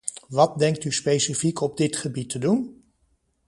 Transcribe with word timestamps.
Wat 0.27 0.59
denkt 0.59 0.83
u 0.83 0.91
specifiek 0.91 1.61
op 1.61 1.77
dit 1.77 1.95
gebied 1.95 2.29
te 2.29 2.39
doen? 2.39 2.83